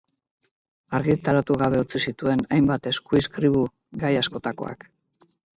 Argitaratu 0.99 1.57
gabe 1.63 1.83
utzi 1.83 2.01
zituen 2.11 2.43
hainbat 2.57 2.91
eskuizkribu, 2.95 3.63
gai 4.07 4.15
askotakoak. 4.25 4.93